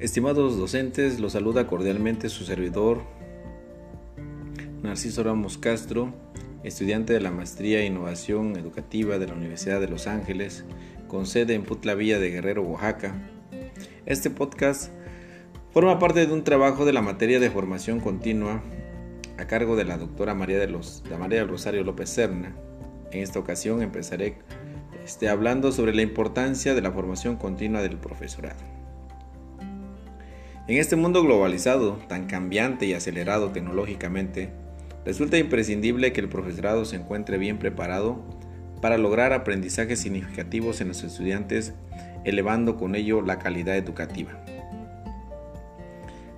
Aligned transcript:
Estimados 0.00 0.58
docentes, 0.58 1.20
los 1.20 1.32
saluda 1.34 1.68
cordialmente 1.68 2.28
su 2.28 2.44
servidor 2.44 3.02
Narciso 4.82 5.22
Ramos 5.22 5.56
Castro, 5.56 6.12
estudiante 6.64 7.12
de 7.12 7.20
la 7.20 7.30
Maestría 7.30 7.78
e 7.78 7.86
Innovación 7.86 8.56
Educativa 8.56 9.18
de 9.18 9.28
la 9.28 9.34
Universidad 9.34 9.80
de 9.80 9.86
Los 9.86 10.08
Ángeles, 10.08 10.64
con 11.06 11.26
sede 11.26 11.54
en 11.54 11.62
Putla 11.62 11.94
Villa 11.94 12.18
de 12.18 12.30
Guerrero, 12.30 12.62
Oaxaca. 12.62 13.14
Este 14.04 14.30
podcast 14.30 14.90
forma 15.70 16.00
parte 16.00 16.26
de 16.26 16.32
un 16.32 16.42
trabajo 16.42 16.84
de 16.84 16.92
la 16.92 17.00
materia 17.00 17.38
de 17.38 17.50
formación 17.50 18.00
continua 18.00 18.64
a 19.38 19.46
cargo 19.46 19.76
de 19.76 19.84
la 19.84 19.96
doctora 19.96 20.34
María, 20.34 20.58
de 20.58 21.44
Rosario 21.44 21.84
López 21.84 22.10
Serna. 22.10 22.56
En 23.12 23.22
esta 23.22 23.38
ocasión 23.38 23.80
empezaré 23.80 24.38
este, 25.04 25.28
hablando 25.28 25.70
sobre 25.70 25.94
la 25.94 26.02
importancia 26.02 26.74
de 26.74 26.82
la 26.82 26.90
formación 26.90 27.36
continua 27.36 27.80
del 27.80 27.96
profesorado. 27.96 28.83
En 30.66 30.78
este 30.78 30.96
mundo 30.96 31.22
globalizado, 31.22 31.98
tan 32.08 32.26
cambiante 32.26 32.86
y 32.86 32.94
acelerado 32.94 33.50
tecnológicamente, 33.50 34.48
resulta 35.04 35.36
imprescindible 35.36 36.14
que 36.14 36.22
el 36.22 36.30
profesorado 36.30 36.86
se 36.86 36.96
encuentre 36.96 37.36
bien 37.36 37.58
preparado 37.58 38.24
para 38.80 38.96
lograr 38.96 39.34
aprendizajes 39.34 39.98
significativos 39.98 40.80
en 40.80 40.88
los 40.88 41.04
estudiantes, 41.04 41.74
elevando 42.24 42.78
con 42.78 42.94
ello 42.94 43.20
la 43.20 43.38
calidad 43.38 43.76
educativa. 43.76 44.42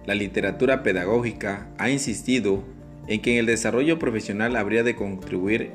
La 0.07 0.17
literatura 0.17 0.83
pedagógica 0.83 1.69
ha 1.79 1.89
insistido 1.89 2.65
en 3.07 3.23
que 3.23 3.35
en 3.35 3.39
el 3.39 3.47
desarrollo 3.47 4.01
profesional 4.01 4.57
habría 4.57 4.83
de 4.83 4.97
contribuir 4.97 5.71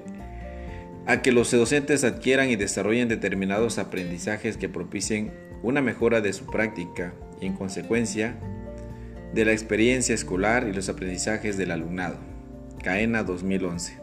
a 1.05 1.21
que 1.21 1.31
los 1.31 1.51
docentes 1.51 2.03
adquieran 2.03 2.49
y 2.49 2.57
desarrollen 2.57 3.07
determinados 3.07 3.77
aprendizajes 3.77 4.57
que 4.57 4.67
propicien 4.67 5.31
una 5.63 5.81
mejora 5.81 6.19
de 6.19 6.33
su 6.33 6.45
práctica 6.47 7.13
en 7.41 7.53
consecuencia 7.53 8.35
de 9.33 9.45
la 9.45 9.51
experiencia 9.51 10.15
escolar 10.15 10.67
y 10.67 10.73
los 10.73 10.87
aprendizajes 10.89 11.57
del 11.57 11.71
alumnado. 11.71 12.15
CAENA 12.83 13.23
2011. 13.23 13.99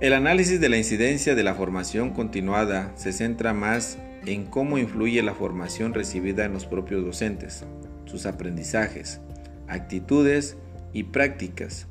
El 0.00 0.14
análisis 0.14 0.60
de 0.60 0.68
la 0.68 0.78
incidencia 0.78 1.34
de 1.34 1.44
la 1.44 1.54
formación 1.54 2.10
continuada 2.10 2.92
se 2.96 3.12
centra 3.12 3.52
más 3.52 3.98
en 4.26 4.46
cómo 4.46 4.78
influye 4.78 5.22
la 5.22 5.34
formación 5.34 5.94
recibida 5.94 6.44
en 6.44 6.52
los 6.52 6.66
propios 6.66 7.04
docentes, 7.04 7.64
sus 8.04 8.26
aprendizajes, 8.26 9.20
actitudes 9.68 10.56
y 10.92 11.04
prácticas, 11.04 11.86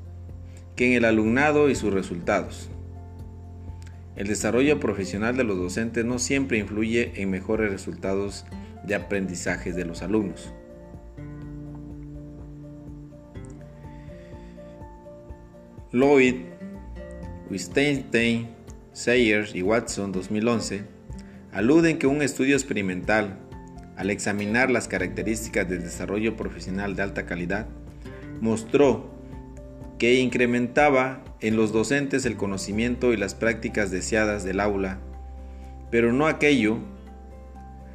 que 0.76 0.88
en 0.88 0.94
el 0.94 1.06
alumnado 1.06 1.70
y 1.70 1.76
sus 1.76 1.94
resultados. 1.94 2.70
El 4.22 4.28
desarrollo 4.28 4.80
profesional 4.80 5.36
de 5.36 5.44
los 5.44 5.58
docentes 5.58 6.06
no 6.06 6.20
siempre 6.20 6.60
influye 6.60 7.12
en 7.20 7.32
mejores 7.32 7.72
resultados 7.72 8.46
de 8.86 8.94
aprendizajes 8.94 9.76
de 9.76 9.84
los 9.84 10.04
alumnos. 10.04 10.54
Lloyd, 15.92 16.36
Weinstein, 17.50 18.52
Sayers 18.94 19.56
y 19.56 19.64
Watson 19.64 20.12
2011 20.12 20.84
aluden 21.52 21.98
que 21.98 22.06
un 22.06 22.22
estudio 22.22 22.56
experimental, 22.56 23.40
al 23.98 24.12
examinar 24.12 24.70
las 24.70 24.88
características 24.88 25.68
del 25.68 25.82
desarrollo 25.82 26.38
profesional 26.38 26.96
de 26.96 27.02
alta 27.02 27.26
calidad, 27.26 27.66
mostró 28.40 29.10
que 29.98 30.20
incrementaba 30.20 31.24
en 31.42 31.56
los 31.58 31.72
docentes 31.72 32.26
el 32.26 32.38
conocimiento 32.38 33.14
y 33.14 33.18
las 33.18 33.36
prácticas 33.36 33.92
deseadas 33.92 34.44
del 34.44 34.60
aula, 34.60 35.00
pero 35.90 36.14
no 36.14 36.28
aquello 36.28 36.78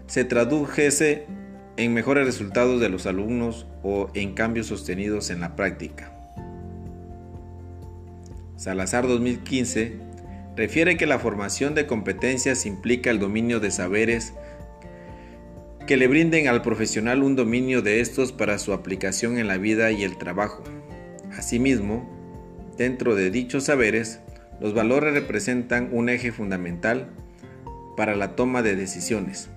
se 0.06 0.24
tradujese 0.24 1.26
en 1.76 1.94
mejores 1.94 2.26
resultados 2.26 2.80
de 2.80 2.88
los 2.88 3.06
alumnos 3.06 3.66
o 3.82 4.08
en 4.14 4.34
cambios 4.34 4.66
sostenidos 4.66 5.30
en 5.30 5.40
la 5.40 5.56
práctica. 5.56 6.12
Salazar 8.56 9.06
2015 9.06 9.98
refiere 10.56 10.96
que 10.96 11.06
la 11.06 11.18
formación 11.18 11.74
de 11.74 11.86
competencias 11.86 12.64
implica 12.66 13.10
el 13.10 13.18
dominio 13.18 13.60
de 13.60 13.70
saberes 13.70 14.32
que 15.86 15.96
le 15.96 16.08
brinden 16.08 16.48
al 16.48 16.62
profesional 16.62 17.22
un 17.22 17.36
dominio 17.36 17.82
de 17.82 18.00
estos 18.00 18.32
para 18.32 18.58
su 18.58 18.72
aplicación 18.72 19.38
en 19.38 19.46
la 19.46 19.58
vida 19.58 19.92
y 19.92 20.02
el 20.02 20.16
trabajo. 20.16 20.64
Asimismo, 21.36 22.15
dentro 22.76 23.14
de 23.14 23.30
dichos 23.30 23.64
saberes, 23.64 24.20
los 24.60 24.74
valores 24.74 25.14
representan 25.14 25.88
un 25.92 26.08
eje 26.08 26.32
fundamental 26.32 27.08
para 27.96 28.14
la 28.14 28.36
toma 28.36 28.62
de 28.62 28.76
decisiones, 28.76 29.48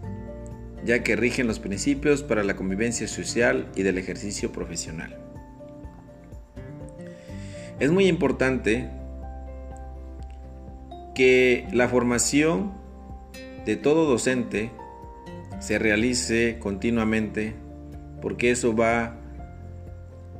ya 0.85 1.03
que 1.03 1.16
rigen 1.16 1.47
los 1.47 1.59
principios 1.59 2.24
para 2.24 2.44
la 2.44 2.56
convivencia 2.56 3.07
social 3.07 3.69
y 3.75 3.84
del 3.84 3.97
ejercicio 3.97 4.52
profesional. 4.52 5.18
Es 7.80 7.91
muy 7.91 8.07
importante 8.07 8.90
que 11.16 11.68
la 11.74 11.88
formación 11.88 12.74
de 13.66 13.75
todo 13.75 14.06
docente 14.06 14.72
se 15.59 15.78
realice 15.80 16.57
continuamente 16.59 17.53
porque 18.22 18.51
eso 18.51 18.75
va 18.75 19.18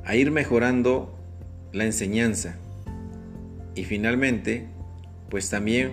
a 0.04 0.16
ir 0.16 0.30
mejorando 0.30 1.14
la 1.72 1.84
enseñanza 1.84 2.56
y 3.74 3.84
finalmente 3.84 4.68
pues 5.28 5.48
también 5.48 5.92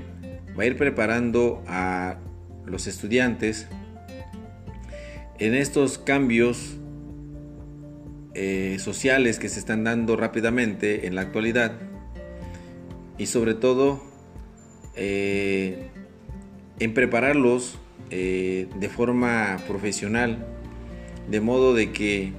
va 0.58 0.64
a 0.64 0.66
ir 0.66 0.78
preparando 0.78 1.64
a 1.68 2.18
los 2.66 2.88
estudiantes 2.88 3.68
en 5.40 5.54
estos 5.54 5.98
cambios 5.98 6.78
eh, 8.34 8.78
sociales 8.80 9.40
que 9.40 9.50
se 9.50 9.60
están 9.60 9.84
dando 9.84 10.16
rápidamente 10.16 11.08
en 11.08 11.16
la 11.16 11.22
actualidad 11.22 11.74
y 13.18 13.28
sobre 13.28 13.54
todo 13.54 14.04
eh, 14.96 15.90
en 16.80 16.94
prepararlos 16.94 17.80
eh, 18.10 18.68
de 18.80 18.90
forma 18.90 19.58
profesional 19.68 20.46
de 21.30 21.42
modo 21.42 21.74
de 21.74 21.92
que 21.92 22.32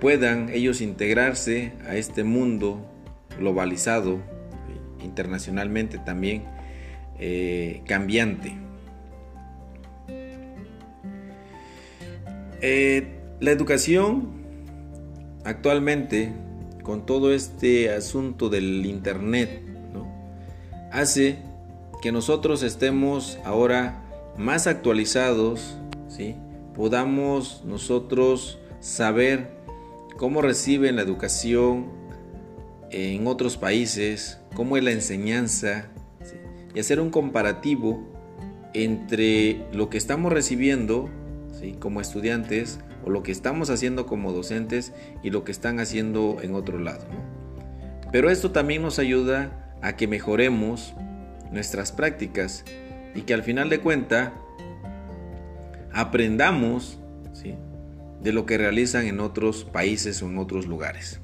puedan 0.00 0.50
ellos 0.50 0.80
integrarse 0.80 1.72
a 1.88 1.96
este 1.96 2.22
mundo 2.22 2.84
globalizado 3.38 4.18
internacionalmente 5.02 5.98
también 5.98 6.44
cambiante. 7.86 8.68
Eh, 12.60 13.06
la 13.40 13.52
educación 13.52 14.30
actualmente, 15.44 16.32
con 16.82 17.06
todo 17.06 17.32
este 17.32 17.90
asunto 17.90 18.48
del 18.48 18.84
Internet, 18.84 19.62
hace 20.90 21.38
que 22.02 22.10
nosotros 22.10 22.62
estemos 22.62 23.38
ahora 23.44 24.02
más 24.36 24.66
actualizados, 24.66 25.76
¿sí? 26.08 26.34
podamos 26.74 27.62
nosotros 27.64 28.58
saber 28.80 29.50
cómo 30.16 30.42
reciben 30.42 30.96
la 30.96 31.02
educación 31.02 31.97
en 32.90 33.26
otros 33.26 33.56
países, 33.56 34.38
cómo 34.54 34.76
es 34.76 34.84
la 34.84 34.92
enseñanza, 34.92 35.88
y 36.74 36.80
hacer 36.80 37.00
un 37.00 37.10
comparativo 37.10 38.06
entre 38.74 39.64
lo 39.72 39.90
que 39.90 39.98
estamos 39.98 40.32
recibiendo 40.32 41.08
como 41.80 42.00
estudiantes 42.00 42.78
o 43.04 43.10
lo 43.10 43.22
que 43.22 43.32
estamos 43.32 43.70
haciendo 43.70 44.06
como 44.06 44.32
docentes 44.32 44.92
y 45.22 45.30
lo 45.30 45.44
que 45.44 45.52
están 45.52 45.80
haciendo 45.80 46.38
en 46.42 46.54
otro 46.54 46.78
lado. 46.78 47.04
Pero 48.12 48.30
esto 48.30 48.52
también 48.52 48.82
nos 48.82 48.98
ayuda 48.98 49.74
a 49.82 49.96
que 49.96 50.06
mejoremos 50.06 50.94
nuestras 51.50 51.92
prácticas 51.92 52.64
y 53.14 53.22
que 53.22 53.34
al 53.34 53.42
final 53.42 53.70
de 53.70 53.80
cuenta 53.80 54.34
aprendamos 55.92 56.98
de 58.22 58.32
lo 58.32 58.46
que 58.46 58.58
realizan 58.58 59.06
en 59.06 59.20
otros 59.20 59.64
países 59.64 60.22
o 60.22 60.26
en 60.26 60.38
otros 60.38 60.66
lugares. 60.66 61.20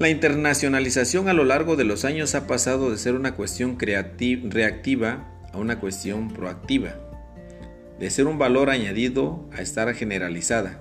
La 0.00 0.08
internacionalización 0.08 1.28
a 1.28 1.34
lo 1.34 1.44
largo 1.44 1.76
de 1.76 1.84
los 1.84 2.06
años 2.06 2.34
ha 2.34 2.46
pasado 2.46 2.90
de 2.90 2.96
ser 2.96 3.14
una 3.14 3.34
cuestión 3.34 3.78
reactiva 3.78 5.28
a 5.52 5.58
una 5.58 5.78
cuestión 5.78 6.28
proactiva 6.28 6.94
de 7.98 8.08
ser 8.08 8.26
un 8.26 8.38
valor 8.38 8.70
añadido 8.70 9.46
a 9.52 9.60
estar 9.60 9.94
generalizada. 9.94 10.80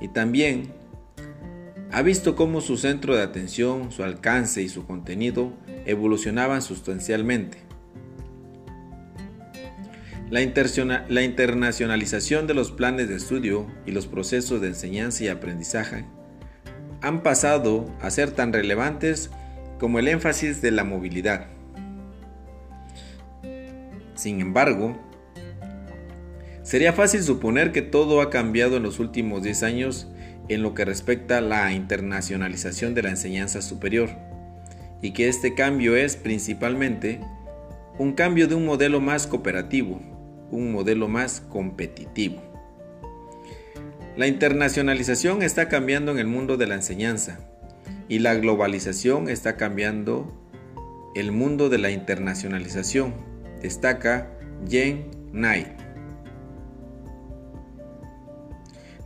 Y 0.00 0.08
también 0.08 0.72
ha 1.92 2.00
visto 2.00 2.36
cómo 2.36 2.62
su 2.62 2.78
centro 2.78 3.14
de 3.14 3.22
atención, 3.22 3.92
su 3.92 4.02
alcance 4.02 4.62
y 4.62 4.70
su 4.70 4.86
contenido 4.86 5.52
evolucionaban 5.84 6.62
sustancialmente. 6.62 7.58
La, 10.30 10.40
la, 11.10 11.22
internacionalización 11.22 12.46
de 12.46 12.54
los 12.54 12.70
planes 12.70 13.10
de 13.10 13.16
estudio 13.16 13.66
y 13.84 13.90
los 13.90 14.06
procesos 14.06 14.62
de 14.62 14.68
enseñanza 14.68 15.24
y 15.24 15.28
aprendizaje 15.28 16.06
han 17.02 17.22
pasado 17.22 17.86
a 18.00 18.10
ser 18.10 18.32
tan 18.32 18.52
relevantes 18.52 19.30
como 19.78 19.98
el 19.98 20.08
énfasis 20.08 20.60
de 20.60 20.70
la 20.70 20.84
movilidad. 20.84 21.46
Sin 24.14 24.40
embargo, 24.40 24.98
sería 26.62 26.92
fácil 26.92 27.22
suponer 27.22 27.72
que 27.72 27.82
todo 27.82 28.20
ha 28.20 28.28
cambiado 28.28 28.76
en 28.76 28.82
los 28.82 28.98
últimos 28.98 29.42
10 29.42 29.62
años 29.62 30.08
en 30.48 30.62
lo 30.62 30.74
que 30.74 30.84
respecta 30.84 31.38
a 31.38 31.40
la 31.40 31.72
internacionalización 31.72 32.92
de 32.92 33.02
la 33.02 33.10
enseñanza 33.10 33.62
superior, 33.62 34.10
y 35.00 35.12
que 35.12 35.28
este 35.28 35.54
cambio 35.54 35.96
es 35.96 36.16
principalmente 36.16 37.20
un 37.98 38.12
cambio 38.12 38.48
de 38.48 38.56
un 38.56 38.66
modelo 38.66 39.00
más 39.00 39.26
cooperativo, 39.26 40.00
un 40.50 40.72
modelo 40.72 41.08
más 41.08 41.40
competitivo. 41.40 42.49
La 44.20 44.26
internacionalización 44.26 45.42
está 45.42 45.70
cambiando 45.70 46.12
en 46.12 46.18
el 46.18 46.26
mundo 46.26 46.58
de 46.58 46.66
la 46.66 46.74
enseñanza 46.74 47.38
y 48.06 48.18
la 48.18 48.34
globalización 48.34 49.30
está 49.30 49.56
cambiando 49.56 50.30
el 51.14 51.32
mundo 51.32 51.70
de 51.70 51.78
la 51.78 51.90
internacionalización, 51.90 53.14
destaca 53.62 54.30
Jen 54.68 55.10
Knight. 55.32 55.68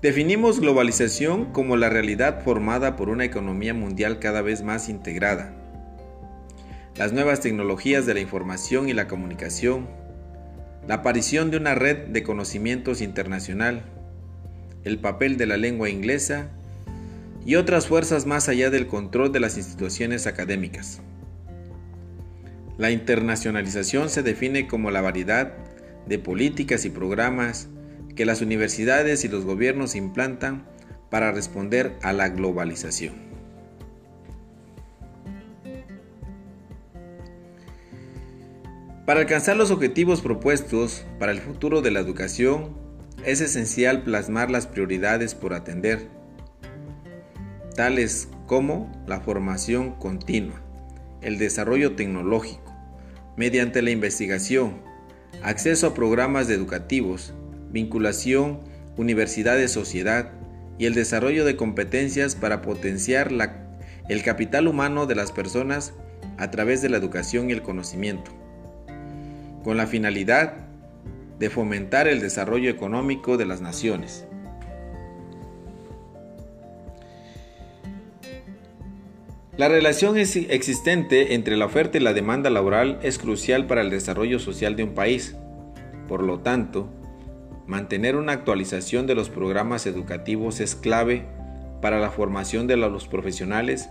Definimos 0.03 0.59
globalización 0.59 1.53
como 1.53 1.77
la 1.77 1.91
realidad 1.91 2.43
formada 2.43 2.97
por 2.97 3.09
una 3.09 3.25
economía 3.25 3.73
mundial 3.73 4.19
cada 4.19 4.43
vez 4.43 4.65
más 4.65 4.89
integrada. 4.89 5.55
Las 6.97 7.13
nuevas 7.13 7.39
tecnologías 7.39 8.05
de 8.05 8.15
la 8.15 8.21
información 8.21 8.89
y 8.89 8.95
la 8.95 9.07
comunicación, 9.07 9.87
la 10.89 10.97
aparición 10.97 11.53
de 11.53 11.59
una 11.59 11.77
red 11.77 12.09
de 12.09 12.25
conocimientos 12.25 13.01
internacional, 13.01 13.94
el 14.85 14.99
papel 14.99 15.37
de 15.37 15.47
la 15.47 15.57
lengua 15.57 15.91
inglesa 15.91 16.51
y 17.45 17.57
otras 17.57 17.87
fuerzas 17.87 18.27
más 18.27 18.49
allá 18.49 18.71
del 18.71 18.87
control 18.87 19.33
de 19.33 19.41
las 19.41 19.57
instituciones 19.57 20.27
académicas. 20.27 21.01
La 22.79 22.91
internacionalización 22.91 24.09
se 24.11 24.23
define 24.23 24.67
como 24.67 24.91
la 24.91 25.01
variedad 25.01 25.53
de 26.07 26.19
políticas 26.19 26.85
y 26.85 26.91
programas 26.91 27.69
que 28.17 28.27
las 28.27 28.43
universidades 28.43 29.25
y 29.25 29.29
los 29.29 29.45
gobiernos 29.45 29.95
implantan 29.95 30.65
para 31.11 31.33
responder 31.33 31.97
a 32.03 32.13
la 32.13 32.29
globalización. 32.29 33.15
Para 39.07 39.21
alcanzar 39.21 39.57
los 39.57 39.71
objetivos 39.71 40.23
propuestos 40.23 41.05
para 41.19 41.31
el 41.31 41.39
futuro 41.39 41.83
de 41.83 41.91
la 41.91 42.01
educación, 42.01 42.84
es 43.25 43.41
esencial 43.41 44.03
plasmar 44.03 44.51
las 44.51 44.67
prioridades 44.67 45.35
por 45.35 45.55
atender, 45.55 46.09
tales 47.75 48.29
como 48.47 48.93
la 49.07 49.21
formación 49.21 49.93
continua, 49.93 50.61
el 51.23 51.39
desarrollo 51.39 51.97
tecnológico, 51.97 52.75
mediante 53.37 53.81
la 53.81 53.91
investigación, 53.91 54.83
acceso 55.43 55.87
a 55.87 55.95
programas 55.95 56.51
educativos, 56.51 57.33
vinculación, 57.71 58.61
universidades-sociedad 58.97 60.31
y 60.79 60.87
el 60.87 60.95
desarrollo 60.95 61.45
de 61.45 61.57
competencias 61.57 62.35
para 62.35 62.61
potenciar 62.61 63.31
el 64.09 64.23
capital 64.23 64.69
humano 64.69 65.07
de 65.07 65.15
las 65.15 65.33
personas 65.33 65.95
a 66.37 66.51
través 66.51 66.83
de 66.83 66.91
la 66.91 66.99
educación 66.99 67.49
y 67.49 67.55
el 67.55 67.63
conocimiento, 67.63 68.33
con 69.63 69.79
la 69.79 69.87
finalidad 69.87 70.64
de 71.39 71.51
fomentar 71.51 72.09
el 72.09 72.21
desarrollo 72.21 72.71
económico 72.71 73.37
de 73.37 73.47
las 73.47 73.61
naciones. 73.61 74.27
La 79.57 79.69
relación 79.69 80.17
existente 80.17 81.35
entre 81.35 81.57
la 81.57 81.67
oferta 81.67 81.99
y 81.99 82.01
la 82.01 82.13
demanda 82.13 82.51
laboral 82.51 82.99
es 83.03 83.19
crucial 83.19 83.67
para 83.67 83.83
el 83.83 83.91
desarrollo 83.91 84.39
social 84.39 84.75
de 84.75 84.83
un 84.83 84.95
país. 84.95 85.37
Por 86.09 86.25
lo 86.25 86.41
tanto, 86.41 86.91
Mantener 87.67 88.17
una 88.17 88.33
actualización 88.33 89.07
de 89.07 89.15
los 89.15 89.31
programas 89.31 89.87
educativos 89.87 90.61
es 90.61 90.75
clave 90.75 91.25
para 91.81 91.99
la 91.99 92.11
formación 92.11 92.67
de 92.67 92.77
los 92.77 93.09
profesionales 93.09 93.89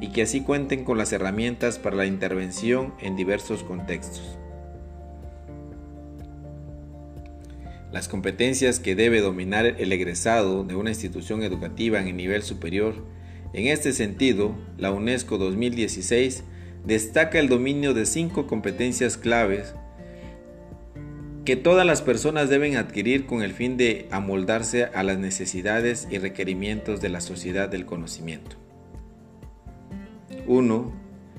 y 0.00 0.12
que 0.12 0.22
así 0.22 0.42
cuenten 0.42 0.84
con 0.84 0.96
las 0.96 1.12
herramientas 1.12 1.80
para 1.80 1.96
la 1.96 2.06
intervención 2.06 2.94
en 3.00 3.16
diversos 3.16 3.64
contextos. 3.64 4.38
Las 7.96 8.08
competencias 8.08 8.78
que 8.78 8.94
debe 8.94 9.22
dominar 9.22 9.64
el 9.64 9.90
egresado 9.90 10.64
de 10.64 10.74
una 10.74 10.90
institución 10.90 11.42
educativa 11.42 11.98
en 11.98 12.08
el 12.08 12.16
nivel 12.18 12.42
superior. 12.42 12.94
En 13.54 13.68
este 13.68 13.94
sentido, 13.94 14.54
la 14.76 14.90
UNESCO 14.90 15.38
2016 15.38 16.44
destaca 16.84 17.38
el 17.38 17.48
dominio 17.48 17.94
de 17.94 18.04
cinco 18.04 18.46
competencias 18.46 19.16
claves 19.16 19.74
que 21.46 21.56
todas 21.56 21.86
las 21.86 22.02
personas 22.02 22.50
deben 22.50 22.76
adquirir 22.76 23.24
con 23.24 23.40
el 23.40 23.54
fin 23.54 23.78
de 23.78 24.08
amoldarse 24.10 24.90
a 24.92 25.02
las 25.02 25.16
necesidades 25.16 26.06
y 26.10 26.18
requerimientos 26.18 27.00
de 27.00 27.08
la 27.08 27.22
sociedad 27.22 27.70
del 27.70 27.86
conocimiento. 27.86 28.56
1. 30.46 30.92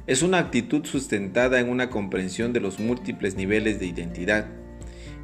Es 0.08 0.24
una 0.24 0.40
actitud 0.40 0.86
sustentada 0.86 1.60
en 1.60 1.70
una 1.70 1.92
comprensión 1.92 2.52
de 2.52 2.62
los 2.62 2.80
múltiples 2.80 3.36
niveles 3.36 3.80
de 3.80 3.86
identidad 3.86 4.48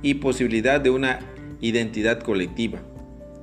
y 0.04 0.16
posibilidad 0.16 0.80
de 0.80 0.92
una 0.92 1.20
identidad 1.62 2.20
colectiva 2.20 2.84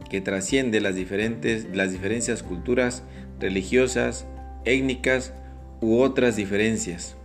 que 0.09 0.21
trasciende 0.21 0.81
las, 0.81 0.95
diferentes, 0.95 1.67
las 1.75 1.91
diferencias 1.91 2.45
culturas, 2.45 3.03
religiosas, 3.41 4.27
étnicas 4.65 5.33
u 5.81 5.99
otras 5.99 6.37
diferencias. 6.37 7.17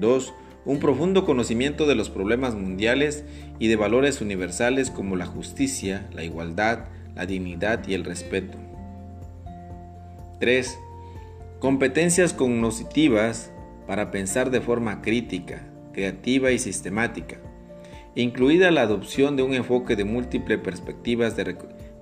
2 0.00 0.32
un 0.64 0.78
profundo 0.78 1.24
conocimiento 1.24 1.86
de 1.86 1.94
los 1.94 2.08
problemas 2.08 2.54
mundiales 2.54 3.24
y 3.58 3.68
de 3.68 3.76
valores 3.76 4.20
universales 4.20 4.90
como 4.90 5.16
la 5.16 5.26
justicia, 5.26 6.08
la 6.12 6.22
igualdad, 6.22 6.86
la 7.14 7.26
dignidad 7.26 7.86
y 7.88 7.94
el 7.94 8.04
respeto. 8.04 8.58
3. 10.38 10.78
Competencias 11.58 12.32
cognitivas 12.32 13.50
para 13.86 14.10
pensar 14.10 14.50
de 14.50 14.60
forma 14.60 15.02
crítica, 15.02 15.66
creativa 15.92 16.50
y 16.50 16.58
sistemática, 16.58 17.38
incluida 18.14 18.70
la 18.70 18.82
adopción 18.82 19.36
de 19.36 19.42
un 19.42 19.54
enfoque 19.54 19.96
de 19.96 20.04
múltiples 20.04 20.58
perspectivas 20.58 21.36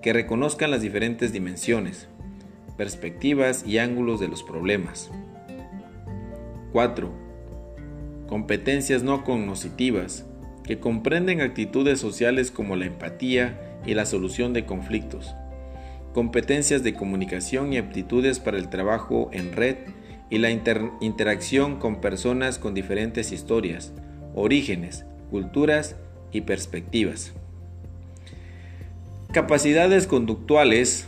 que 0.03 0.13
reconozcan 0.13 0.71
las 0.71 0.83
diferentes 0.83 1.33
dimensiones, 1.33 2.09
perspectivas 2.77 3.65
y 3.67 3.79
ángulos 3.79 4.21
de 4.21 4.29
los 4.29 4.43
problemas. 4.43 5.11
4 6.73 7.31
competencias 8.29 9.03
no 9.03 9.25
cognitivas, 9.25 10.25
que 10.63 10.79
comprenden 10.79 11.41
actitudes 11.41 11.99
sociales 11.99 12.53
como 12.53 12.77
la 12.77 12.87
empatía 12.87 13.81
y 13.85 13.95
la 13.95 14.07
solución 14.07 14.53
de 14.53 14.67
conflictos, 14.67 15.35
competencias 16.15 16.85
de 16.85 16.95
comunicación 16.95 17.73
y 17.73 17.79
aptitudes 17.79 18.39
para 18.39 18.57
el 18.57 18.69
trabajo 18.69 19.31
en 19.33 19.53
red 19.53 19.79
y 20.31 20.39
la 20.39 20.51
interacción 20.51 21.79
con 21.79 22.01
personas 22.01 22.59
con 22.59 22.73
diferentes 22.73 23.33
historias, 23.33 23.93
orígenes, 24.35 25.05
culturas 25.31 25.97
y 26.33 26.43
perspectivas. 26.43 27.33
Capacidades 29.33 30.07
conductuales 30.07 31.07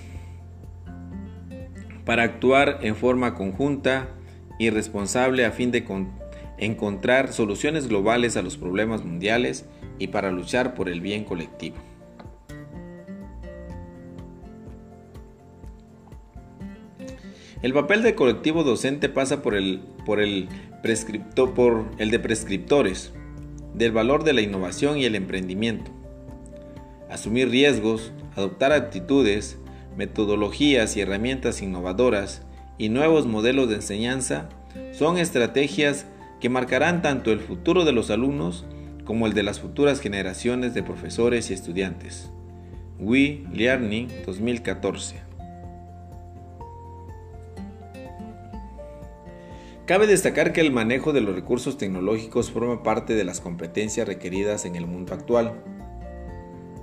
para 2.04 2.24
actuar 2.24 2.80
en 2.82 2.96
forma 2.96 3.34
conjunta 3.34 4.08
y 4.58 4.70
responsable 4.70 5.44
a 5.44 5.52
fin 5.52 5.70
de 5.70 5.84
encontrar 6.58 7.32
soluciones 7.32 7.88
globales 7.88 8.36
a 8.36 8.42
los 8.42 8.56
problemas 8.56 9.04
mundiales 9.04 9.66
y 9.98 10.08
para 10.08 10.30
luchar 10.32 10.74
por 10.74 10.88
el 10.88 11.00
bien 11.00 11.24
colectivo. 11.24 11.76
El 17.62 17.72
papel 17.72 18.02
del 18.02 18.16
colectivo 18.16 18.64
docente 18.64 19.08
pasa 19.08 19.40
por 19.40 19.54
el, 19.54 19.80
por 20.04 20.18
el, 20.20 20.48
por 21.54 21.86
el 21.98 22.10
de 22.10 22.18
prescriptores 22.18 23.12
del 23.72 23.92
valor 23.92 24.24
de 24.24 24.32
la 24.32 24.40
innovación 24.40 24.98
y 24.98 25.04
el 25.04 25.14
emprendimiento. 25.14 25.92
Asumir 27.08 27.50
riesgos, 27.50 28.12
adoptar 28.34 28.72
actitudes, 28.72 29.58
metodologías 29.96 30.96
y 30.96 31.02
herramientas 31.02 31.62
innovadoras 31.62 32.42
y 32.78 32.88
nuevos 32.88 33.26
modelos 33.26 33.68
de 33.68 33.76
enseñanza 33.76 34.48
son 34.90 35.16
estrategias 35.16 36.06
que 36.40 36.48
marcarán 36.48 37.00
tanto 37.00 37.30
el 37.30 37.38
futuro 37.38 37.84
de 37.84 37.92
los 37.92 38.10
alumnos 38.10 38.64
como 39.04 39.28
el 39.28 39.34
de 39.34 39.44
las 39.44 39.60
futuras 39.60 40.00
generaciones 40.00 40.74
de 40.74 40.82
profesores 40.82 41.50
y 41.50 41.54
estudiantes. 41.54 42.28
We 42.98 43.44
Learning 43.52 44.08
2014 44.26 45.31
Cabe 49.92 50.06
destacar 50.06 50.54
que 50.54 50.62
el 50.62 50.72
manejo 50.72 51.12
de 51.12 51.20
los 51.20 51.34
recursos 51.34 51.76
tecnológicos 51.76 52.50
forma 52.50 52.82
parte 52.82 53.14
de 53.14 53.24
las 53.24 53.42
competencias 53.42 54.08
requeridas 54.08 54.64
en 54.64 54.74
el 54.74 54.86
mundo 54.86 55.12
actual, 55.12 55.52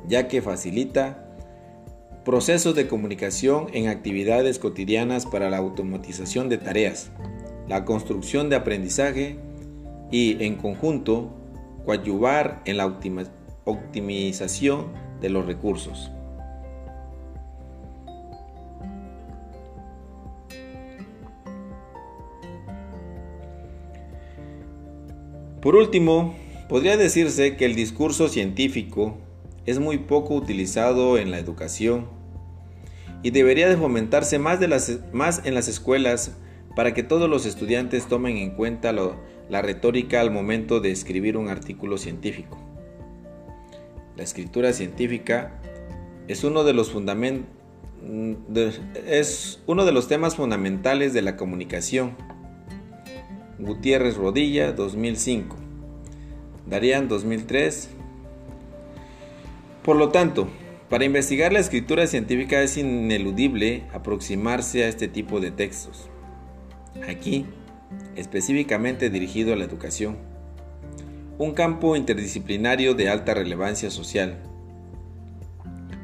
ya 0.08 0.28
que 0.28 0.44
facilita 0.44 1.28
procesos 2.24 2.76
de 2.76 2.88
comunicación 2.88 3.66
en 3.74 3.88
actividades 3.88 4.60
cotidianas 4.60 5.26
para 5.26 5.50
la 5.50 5.58
automatización 5.58 6.50
de 6.50 6.60
tareas, 6.60 7.10
la 7.68 7.84
construcción 7.84 8.48
de 8.52 8.58
aprendizaje 8.58 9.40
y 10.12 10.44
en 10.44 10.58
conjunto 10.58 11.36
coadyuvar 11.86 12.62
en 12.66 12.78
la 12.78 12.86
optimización 13.66 14.86
de 15.20 15.30
los 15.30 15.48
recursos. 15.48 16.12
Por 25.62 25.76
último, 25.76 26.36
podría 26.70 26.96
decirse 26.96 27.58
que 27.58 27.66
el 27.66 27.76
discurso 27.76 28.30
científico 28.30 29.18
es 29.66 29.80
muy 29.80 29.98
poco 29.98 30.36
utilizado 30.36 31.18
en 31.18 31.32
la 31.32 31.40
educación 31.40 32.08
y 33.24 33.32
debería 33.32 33.68
de 33.68 33.76
fomentarse 33.76 34.40
más, 34.40 34.62
en 34.62 35.54
las 35.54 35.68
escuelas 35.68 36.32
para 36.76 36.94
que 36.94 37.04
todos 37.04 37.30
los 37.30 37.46
estudiantes 37.46 38.08
tomen 38.08 38.38
en 38.38 38.52
cuenta 38.52 38.94
la 38.94 39.62
retórica 39.62 40.22
al 40.22 40.32
momento 40.32 40.80
de 40.80 40.92
escribir 40.92 41.36
un 41.36 41.50
artículo 41.50 41.98
científico. 41.98 42.58
La 44.16 44.24
escritura 44.24 44.72
científica 44.72 45.60
es 46.30 46.44
uno 46.44 46.64
de 46.64 46.74
los 46.74 46.94
es 49.06 49.60
uno 49.68 49.86
de 49.86 49.92
los 49.92 50.08
temas 50.08 50.36
fundamentales 50.38 51.14
de 51.14 51.22
la 51.22 51.36
comunicación 51.36 52.16
Gutiérrez 53.60 54.16
Rodilla 54.16 54.72
2005, 54.72 55.58
Darían 56.66 57.10
2003. 57.10 57.90
Por 59.84 59.98
lo 59.98 60.10
tanto, 60.10 60.48
para 60.90 61.04
investigar 61.04 61.52
la 61.52 61.60
escritura 61.60 62.08
científica 62.08 62.62
es 62.62 62.78
ineludible 62.78 63.84
aproximarse 63.94 64.86
a 64.86 64.88
este 64.88 65.10
tipo 65.10 65.42
de 65.42 65.52
textos. 65.52 66.10
Aquí, 67.08 67.46
específicamente 68.16 69.10
dirigido 69.10 69.52
a 69.52 69.58
la 69.58 69.66
educación. 69.66 70.18
Un 71.38 71.54
campo 71.54 71.98
interdisciplinario 71.98 72.94
de 72.94 73.10
alta 73.10 73.34
relevancia 73.34 73.92
social. 73.92 74.38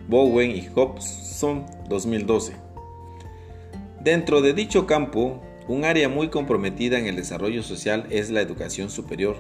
Bowen 0.10 0.52
y 0.52 0.68
Hobson 0.76 1.66
2012. 1.88 2.54
Dentro 4.02 4.42
de 4.42 4.54
dicho 4.54 4.86
campo 4.86 5.42
un 5.68 5.84
área 5.84 6.10
muy 6.10 6.30
comprometida 6.30 7.00
en 7.00 7.08
el 7.08 7.16
desarrollo 7.16 7.64
social 7.64 8.06
es 8.12 8.30
la 8.30 8.42
educación 8.42 8.92
superior, 8.92 9.38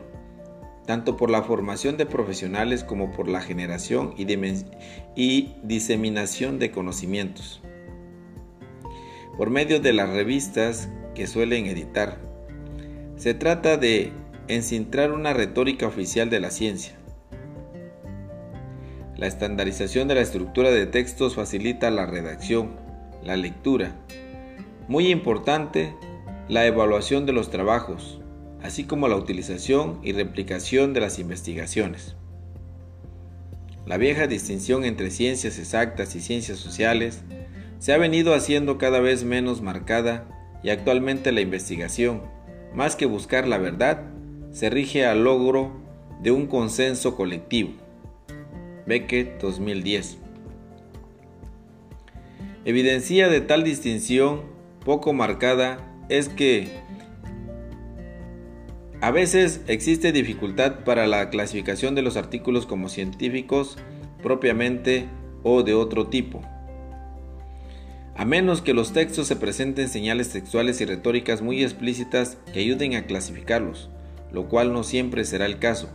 tanto 0.85 1.17
por 1.17 1.29
la 1.29 1.43
formación 1.43 1.97
de 1.97 2.07
profesionales 2.07 2.83
como 2.83 3.11
por 3.11 3.27
la 3.27 3.41
generación 3.41 4.15
y, 4.17 5.53
diseminación 5.63 6.57
de 6.57 6.71
conocimientos. 6.71 7.61
Por 9.37 9.49
medio 9.49 9.79
de 9.79 9.93
las 9.93 10.09
revistas 10.09 10.89
que 11.13 11.27
suelen 11.27 11.67
editar, 11.67 12.17
se 13.17 13.33
trata 13.33 13.77
de 13.77 14.11
encintrar 14.47 15.11
una 15.11 15.33
retórica 15.33 15.85
oficial 15.85 16.29
de 16.29 16.39
la 16.39 16.49
ciencia. 16.49 16.95
La 19.15 19.27
estandarización 19.27 20.07
de 20.07 20.15
la 20.15 20.21
estructura 20.21 20.71
de 20.71 20.87
textos 20.87 21.35
facilita 21.35 21.89
la 21.91 22.05
redacción, 22.05 22.71
la 23.23 23.37
lectura. 23.37 23.95
Muy 24.87 25.07
importante 25.07 25.93
la 26.47 26.65
evaluación 26.65 27.25
de 27.25 27.33
los 27.33 27.49
trabajos, 27.49 28.19
así 28.61 28.83
como 28.83 29.07
la 29.07 29.15
utilización 29.15 29.99
y 30.03 30.11
replicación 30.11 30.93
de 30.93 31.01
las 31.01 31.17
investigaciones. 31.17 32.15
La 33.85 33.97
vieja 33.97 34.27
distinción 34.27 34.83
entre 34.83 35.11
ciencias 35.11 35.59
exactas 35.59 36.15
y 36.15 36.21
ciencias 36.21 36.59
sociales 36.59 37.23
se 37.79 37.93
ha 37.93 37.97
venido 37.97 38.33
haciendo 38.33 38.77
cada 38.77 38.99
vez 38.99 39.23
menos 39.23 39.61
marcada 39.61 40.27
y 40.63 40.69
actualmente 40.69 41.31
la 41.31 41.41
investigación, 41.41 42.21
más 42.73 42.95
que 42.95 43.05
buscar 43.05 43.47
la 43.47 43.57
verdad, 43.57 44.01
se 44.51 44.69
rige 44.69 45.05
al 45.05 45.23
logro 45.23 45.71
de 46.21 46.31
un 46.31 46.47
consenso 46.47 47.15
colectivo. 47.15 47.71
Beckett 48.85 49.41
2010. 49.41 50.17
Evidencia 52.65 53.29
de 53.29 53.41
tal 53.41 53.63
distinción 53.63 54.41
poco 54.83 55.13
marcada 55.13 55.94
es 56.09 56.29
que 56.29 56.69
a 59.01 59.11
veces 59.11 59.61
existe 59.67 60.11
dificultad 60.11 60.83
para 60.83 61.05
la 61.07 61.29
clasificación 61.29 61.95
de 61.95 62.01
los 62.01 62.17
artículos 62.17 62.65
como 62.65 62.89
científicos 62.89 63.77
propiamente 64.23 65.07
o 65.43 65.63
de 65.63 65.73
otro 65.73 66.07
tipo. 66.07 66.41
A 68.15 68.23
menos 68.23 68.61
que 68.61 68.73
los 68.73 68.93
textos 68.93 69.27
se 69.27 69.35
presenten 69.35 69.89
señales 69.89 70.29
textuales 70.29 70.79
y 70.79 70.85
retóricas 70.85 71.41
muy 71.41 71.61
explícitas 71.63 72.37
que 72.53 72.61
ayuden 72.61 72.95
a 72.95 73.05
clasificarlos, 73.05 73.89
lo 74.31 74.47
cual 74.47 74.71
no 74.71 74.83
siempre 74.83 75.25
será 75.25 75.45
el 75.45 75.59
caso. 75.59 75.89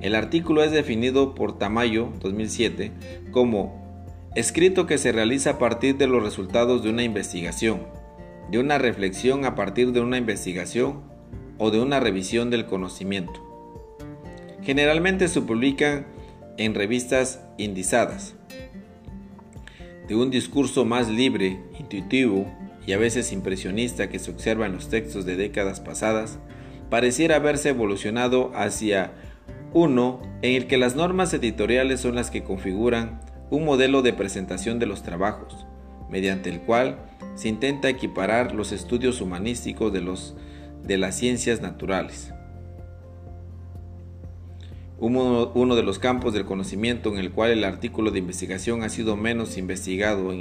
El 0.00 0.14
artículo 0.14 0.64
es 0.64 0.72
definido 0.72 1.34
por 1.34 1.58
Tamayo 1.58 2.12
2007 2.20 2.92
como 3.30 3.86
escrito 4.34 4.86
que 4.86 4.96
se 4.96 5.12
realiza 5.12 5.50
a 5.50 5.58
partir 5.58 5.98
de 5.98 6.06
los 6.06 6.22
resultados 6.22 6.82
de 6.82 6.90
una 6.90 7.02
investigación, 7.02 7.82
de 8.50 8.58
una 8.58 8.78
reflexión 8.78 9.44
a 9.44 9.54
partir 9.54 9.92
de 9.92 10.00
una 10.00 10.18
investigación 10.18 11.02
o 11.58 11.70
de 11.70 11.80
una 11.80 12.00
revisión 12.00 12.50
del 12.50 12.66
conocimiento. 12.66 13.44
Generalmente 14.62 15.28
se 15.28 15.40
publican 15.42 16.06
en 16.56 16.74
revistas 16.74 17.40
indizadas. 17.56 18.34
De 20.08 20.14
un 20.14 20.30
discurso 20.30 20.84
más 20.84 21.08
libre, 21.08 21.60
intuitivo 21.78 22.46
y 22.86 22.92
a 22.92 22.98
veces 22.98 23.32
impresionista 23.32 24.08
que 24.08 24.18
se 24.18 24.30
observa 24.30 24.66
en 24.66 24.72
los 24.72 24.88
textos 24.88 25.26
de 25.26 25.36
décadas 25.36 25.80
pasadas, 25.80 26.38
pareciera 26.88 27.36
haberse 27.36 27.70
evolucionado 27.70 28.50
hacia 28.54 29.12
uno 29.74 30.22
en 30.40 30.54
el 30.54 30.66
que 30.66 30.78
las 30.78 30.96
normas 30.96 31.34
editoriales 31.34 32.00
son 32.00 32.14
las 32.14 32.30
que 32.30 32.42
configuran 32.42 33.20
un 33.50 33.64
modelo 33.64 34.02
de 34.02 34.12
presentación 34.12 34.78
de 34.78 34.86
los 34.86 35.02
trabajos, 35.02 35.66
mediante 36.10 36.50
el 36.50 36.60
cual 36.60 36.98
se 37.34 37.48
intenta 37.48 37.88
equiparar 37.88 38.54
los 38.54 38.72
estudios 38.72 39.20
humanísticos 39.20 39.92
de, 39.92 40.00
los, 40.00 40.36
de 40.82 40.98
las 40.98 41.16
ciencias 41.16 41.60
naturales. 41.60 42.32
Uno, 45.00 45.76
de 45.76 45.82
los 45.84 46.00
campos 46.00 46.32
del 46.32 46.44
conocimiento 46.44 47.12
en 47.12 47.18
el 47.18 47.30
cual 47.30 47.52
el 47.52 47.62
artículo 47.62 48.10
de 48.10 48.18
investigación 48.18 48.82
ha 48.82 48.88
sido 48.88 49.16
menos 49.16 49.56
investigado 49.56 50.32
en, 50.32 50.40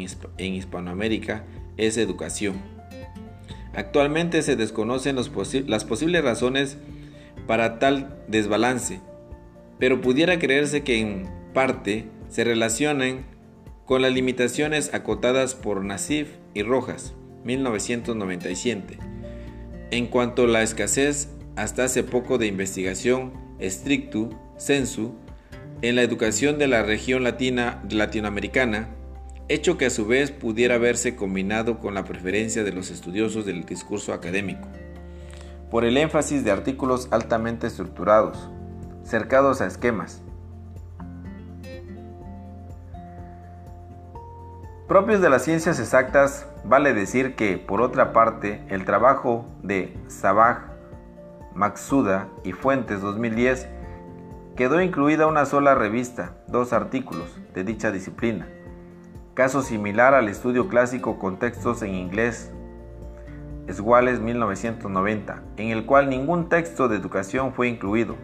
Hispanoamérica 0.54 1.46
es 1.78 1.98
educación. 1.98 2.56
Actualmente 3.76 4.42
se 4.42 4.56
desconocen 4.56 5.16
las 5.16 5.84
posibles 5.86 6.24
razones 6.24 6.80
para 7.46 7.78
tal 7.78 8.18
desbalance, 8.28 9.00
pero 9.78 10.02
pudiera 10.02 10.40
creerse 10.40 10.82
que 10.82 11.00
en 11.00 11.30
parte 11.54 12.06
se 12.30 12.44
relacionan 12.44 13.26
con 13.88 14.02
las 14.02 14.12
limitaciones 14.12 14.94
acotadas 14.94 15.56
por 15.56 15.84
Nassif 15.84 16.28
y 16.54 16.62
Rojas, 16.62 17.14
1997. 17.46 19.00
En 19.92 20.08
cuanto 20.08 20.44
a 20.44 20.48
la 20.48 20.62
escasez 20.62 21.30
hasta 21.56 21.86
hace 21.86 22.04
poco 22.04 22.38
de 22.38 22.48
investigación 22.48 23.32
stricto 23.62 24.30
sensu 24.58 25.16
en 25.82 25.96
la 25.96 26.02
educación 26.02 26.60
de 26.60 26.68
la 26.68 26.84
región 26.84 27.24
latina, 27.24 27.82
latinoamericana, 27.90 28.90
hecho 29.48 29.78
que 29.78 29.86
a 29.86 29.90
su 29.90 30.06
vez 30.06 30.32
pudiera 30.32 30.78
verse 30.78 31.16
combinado 31.16 31.80
con 31.80 31.94
la 31.94 32.04
preferencia 32.04 32.66
de 32.66 32.74
los 32.74 32.92
estudiosos 32.92 33.46
del 33.46 33.64
discurso 33.64 34.12
académico, 34.12 34.68
por 35.72 35.86
el 35.86 35.96
énfasis 35.96 36.44
de 36.44 36.52
artículos 36.52 37.08
altamente 37.12 37.68
estructurados, 37.68 38.50
cercados 39.06 39.62
a 39.62 39.68
esquemas, 39.68 40.22
Propios 44.88 45.20
de 45.20 45.30
las 45.30 45.44
ciencias 45.44 45.82
exactas, 45.82 46.48
vale 46.64 46.94
decir 46.94 47.36
que, 47.36 47.58
por 47.58 47.82
otra 47.82 48.14
parte, 48.14 48.64
el 48.70 48.86
trabajo 48.86 49.46
de 49.62 49.94
Sabaj, 50.08 50.60
Maxuda 51.54 52.30
y 52.46 52.54
Fuentes 52.54 53.02
2010 53.02 53.68
quedó 54.56 54.82
incluida 54.82 55.28
una 55.28 55.46
sola 55.46 55.76
revista, 55.76 56.38
dos 56.48 56.72
artículos 56.72 57.38
de 57.54 57.66
dicha 57.66 57.92
disciplina, 57.92 58.48
caso 59.34 59.62
similar 59.62 60.14
al 60.14 60.30
estudio 60.30 60.70
clásico 60.70 61.20
con 61.20 61.38
textos 61.38 61.82
en 61.82 61.94
inglés 61.94 62.54
Swales 63.70 64.22
1990, 64.22 65.44
en 65.58 65.72
el 65.72 65.86
cual 65.86 66.10
ningún 66.10 66.48
texto 66.48 66.88
de 66.88 66.96
educación 66.96 67.52
fue 67.52 67.68
incluido. 67.68 68.16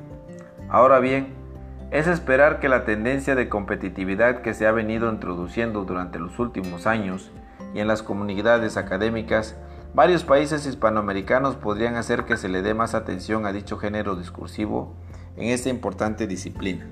Ahora 0.70 1.02
bien, 1.02 1.43
es 1.92 2.08
esperar 2.08 2.60
que 2.60 2.70
la 2.70 2.86
tendencia 2.86 3.36
de 3.36 3.50
competitividad 3.50 4.42
que 4.42 4.54
se 4.54 4.66
ha 4.66 4.72
venido 4.72 5.12
introduciendo 5.12 5.86
durante 5.86 6.20
los 6.20 6.40
últimos 6.40 6.88
años 6.88 7.32
y 7.74 7.80
en 7.80 7.88
las 7.88 8.04
comunidades 8.04 8.78
académicas, 8.78 9.56
varios 9.94 10.24
países 10.24 10.66
hispanoamericanos 10.66 11.56
podrían 11.56 11.96
hacer 11.96 12.26
que 12.26 12.38
se 12.38 12.50
le 12.50 12.62
dé 12.62 12.74
más 12.74 12.96
atención 12.96 13.46
a 13.46 13.54
dicho 13.54 13.78
género 13.78 14.16
discursivo 14.16 14.96
en 15.38 15.50
esta 15.50 15.70
importante 15.70 16.28
disciplina. 16.28 16.88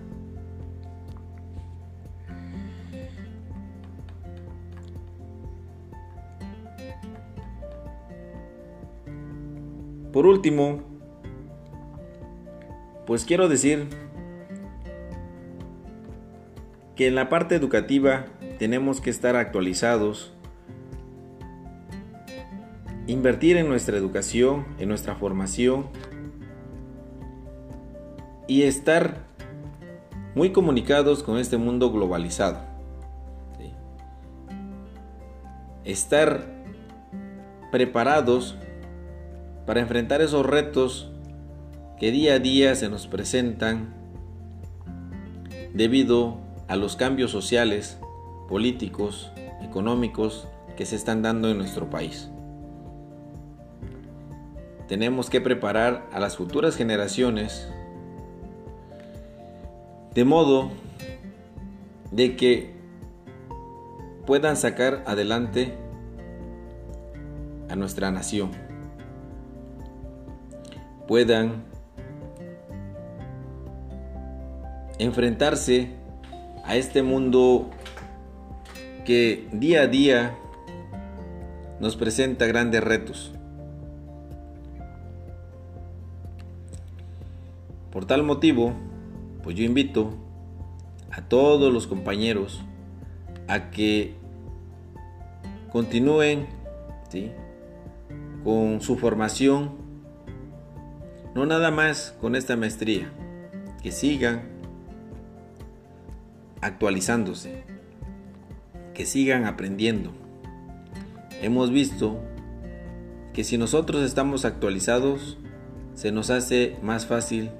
Por 10.12 10.26
último, 10.26 10.82
pues 13.08 13.24
quiero 13.24 13.48
decir 13.48 13.88
que 16.96 17.08
en 17.08 17.16
la 17.16 17.30
parte 17.30 17.56
educativa 17.56 18.26
tenemos 18.60 19.02
que 19.02 19.10
estar 19.10 19.36
actualizados, 19.36 20.34
invertir 23.08 23.58
en 23.58 23.68
nuestra 23.70 23.98
educación, 23.98 24.66
en 24.78 24.90
nuestra 24.90 25.16
formación 25.16 25.88
y 28.48 28.64
estar 28.64 29.26
muy 30.36 30.52
comunicados 30.52 31.24
con 31.24 31.38
este 31.38 31.58
mundo 31.58 31.92
globalizado. 31.92 32.60
Estar 35.84 36.46
preparados 37.72 38.56
para 39.66 39.80
enfrentar 39.80 40.22
esos 40.22 40.46
retos 40.46 41.12
que 42.00 42.12
día 42.12 42.34
a 42.34 42.40
día 42.40 42.76
se 42.76 42.90
nos 42.90 43.08
presentan 43.08 43.94
debido 45.74 46.41
a 46.72 46.78
los 46.78 46.96
cambios 46.96 47.32
sociales, 47.32 47.98
políticos, 48.48 49.30
económicos 49.62 50.48
que 50.78 50.86
se 50.86 50.96
están 50.96 51.22
dando 51.22 51.50
en 51.50 51.58
nuestro 51.58 51.90
país. 51.90 52.30
Tenemos 54.88 55.30
que 55.30 55.42
preparar 55.42 56.08
a 56.14 56.20
las 56.22 56.38
futuras 56.38 56.78
generaciones 56.78 57.70
de 60.14 60.24
modo 60.24 60.72
de 62.10 62.38
que 62.38 62.74
puedan 64.26 64.56
sacar 64.56 65.04
adelante 65.08 65.74
a 67.68 67.76
nuestra 67.76 68.12
nación, 68.12 68.52
puedan 71.06 71.66
enfrentarse 75.00 76.00
a 76.64 76.76
este 76.76 77.04
mundo 77.04 77.70
que 79.06 79.48
día 79.52 79.84
a 79.84 79.88
día 79.88 80.38
nos 81.80 81.96
presenta 81.96 82.46
grandes 82.46 82.84
retos. 82.84 83.32
Por 87.92 88.06
tal 88.06 88.24
motivo, 88.24 88.74
pues 89.44 89.56
yo 89.56 89.64
invito 89.64 90.14
a 91.12 91.22
todos 91.22 91.74
los 91.74 91.88
compañeros 91.88 92.62
a 93.48 93.70
que 93.72 94.16
continúen 95.72 96.48
con 98.44 98.82
su 98.82 98.98
formación, 98.98 99.72
no 101.36 101.46
nada 101.46 101.72
más 101.72 102.16
con 102.22 102.36
esta 102.36 102.56
maestría, 102.56 103.12
que 103.84 103.92
sigan 103.92 104.51
actualizándose, 106.62 107.64
que 108.94 109.06
sigan 109.06 109.46
aprendiendo. 109.46 110.12
Hemos 111.42 111.72
visto 111.72 112.20
que 113.34 113.44
si 113.44 113.58
nosotros 113.58 114.04
estamos 114.04 114.46
actualizados, 114.46 115.38
se 115.96 116.12
nos 116.12 116.30
hace 116.30 116.78
más 116.82 117.06
fácil 117.06 117.52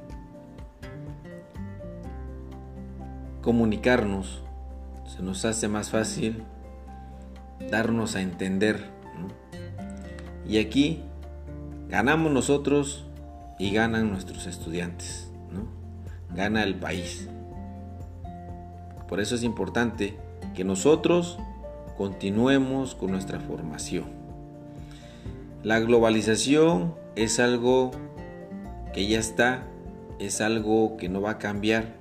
comunicarnos, 3.42 4.44
se 5.06 5.24
nos 5.24 5.46
hace 5.46 5.68
más 5.68 5.90
fácil 5.90 6.44
darnos 7.70 8.16
a 8.16 8.22
entender. 8.22 8.90
Y 10.48 10.60
aquí 10.60 11.02
ganamos 11.90 12.32
nosotros 12.32 13.06
y 13.58 13.72
ganan 13.72 14.10
nuestros 14.10 14.48
estudiantes, 14.48 15.32
gana 16.36 16.64
el 16.64 16.76
país. 16.76 17.30
Por 19.12 19.20
eso 19.20 19.36
es 19.36 19.44
importante 19.44 20.16
que 20.56 20.64
nosotros 20.64 21.38
continuemos 21.98 22.96
con 22.96 23.12
nuestra 23.12 23.42
formación. 23.42 24.06
La 25.64 25.82
globalización 25.82 26.96
es 27.18 27.42
algo 27.42 27.92
que 28.94 29.08
ya 29.08 29.20
está, 29.20 29.68
es 30.18 30.40
algo 30.40 30.96
que 30.96 31.10
no 31.10 31.20
va 31.20 31.32
a 31.32 31.38
cambiar 31.40 31.98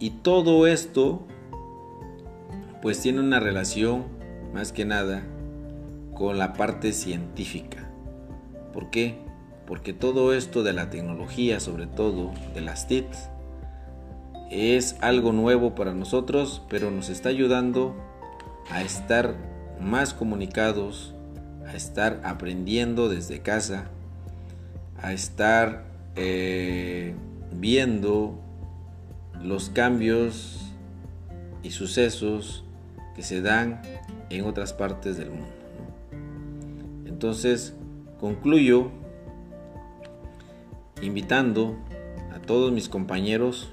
y 0.00 0.10
todo 0.10 0.66
esto 0.66 1.22
pues 2.82 3.00
tiene 3.00 3.20
una 3.20 3.38
relación 3.38 4.06
más 4.52 4.72
que 4.72 4.84
nada 4.84 5.22
con 6.14 6.36
la 6.36 6.54
parte 6.54 6.92
científica. 6.92 7.88
¿Por 8.72 8.90
qué? 8.90 9.18
Porque 9.68 9.92
todo 9.92 10.34
esto 10.34 10.64
de 10.64 10.72
la 10.72 10.90
tecnología, 10.90 11.60
sobre 11.60 11.86
todo 11.86 12.32
de 12.54 12.60
las 12.60 12.88
TICs, 12.88 13.29
es 14.50 14.96
algo 15.00 15.32
nuevo 15.32 15.74
para 15.76 15.94
nosotros, 15.94 16.62
pero 16.68 16.90
nos 16.90 17.08
está 17.08 17.28
ayudando 17.28 17.94
a 18.68 18.82
estar 18.82 19.36
más 19.80 20.12
comunicados, 20.12 21.14
a 21.66 21.74
estar 21.74 22.20
aprendiendo 22.24 23.08
desde 23.08 23.40
casa, 23.40 23.88
a 25.00 25.12
estar 25.12 25.84
eh, 26.16 27.14
viendo 27.52 28.40
los 29.40 29.70
cambios 29.70 30.72
y 31.62 31.70
sucesos 31.70 32.64
que 33.14 33.22
se 33.22 33.40
dan 33.42 33.80
en 34.30 34.44
otras 34.44 34.72
partes 34.72 35.16
del 35.16 35.30
mundo. 35.30 35.46
Entonces, 37.06 37.74
concluyo 38.18 38.90
invitando 41.02 41.76
a 42.34 42.40
todos 42.40 42.72
mis 42.72 42.88
compañeros 42.88 43.70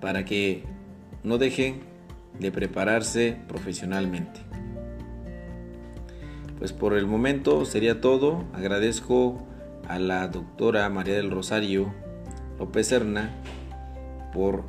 para 0.00 0.24
que 0.24 0.64
no 1.22 1.38
dejen 1.38 1.80
de 2.38 2.50
prepararse 2.50 3.36
profesionalmente. 3.48 4.40
Pues 6.58 6.72
por 6.72 6.94
el 6.94 7.06
momento 7.06 7.64
sería 7.64 8.00
todo. 8.00 8.44
Agradezco 8.52 9.42
a 9.88 9.98
la 9.98 10.28
doctora 10.28 10.88
María 10.88 11.14
del 11.14 11.30
Rosario 11.30 11.92
López 12.58 12.88
Serna 12.88 13.30
por 14.32 14.64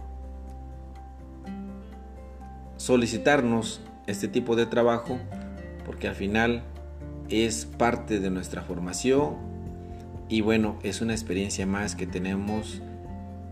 solicitarnos 2.78 3.82
este 4.08 4.28
tipo 4.28 4.56
de 4.56 4.66
trabajo 4.66 5.20
porque 5.86 6.08
al 6.08 6.16
final 6.16 6.64
es 7.30 7.66
parte 7.66 8.20
de 8.20 8.30
nuestra 8.32 8.64
formación 8.64 9.36
y 10.30 10.42
bueno 10.42 10.80
es 10.82 11.02
una 11.02 11.14
experiencia 11.14 11.68
más 11.68 11.96
que 11.96 12.08
tenemos 12.08 12.82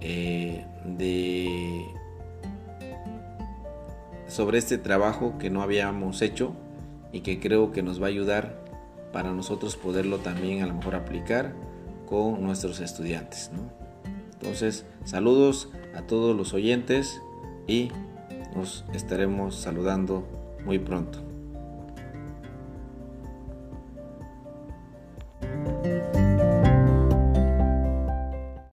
eh, 0.02 0.66
de 0.86 1.86
sobre 4.28 4.58
este 4.58 4.78
trabajo 4.78 5.38
que 5.40 5.50
no 5.50 5.62
habíamos 5.62 6.22
hecho 6.22 6.54
y 7.12 7.22
que 7.22 7.40
creo 7.40 7.72
que 7.72 7.82
nos 7.82 8.02
va 8.02 8.06
a 8.06 8.10
ayudar 8.10 8.64
para 9.12 9.32
nosotros 9.32 9.76
poderlo 9.76 10.20
también 10.20 10.62
a 10.62 10.68
lo 10.68 10.76
mejor 10.76 10.96
aplicar 10.96 11.54
con 12.08 12.42
nuestros 12.42 12.80
estudiantes. 12.80 13.52
Entonces, 14.34 14.86
saludos 15.04 15.70
a 15.96 16.04
todos 16.04 16.36
los 16.36 16.54
oyentes 16.54 17.22
y 17.68 17.90
nos 18.56 18.86
estaremos 18.94 19.56
saludando 19.56 20.26
muy 20.66 20.80
pronto. 20.80 21.29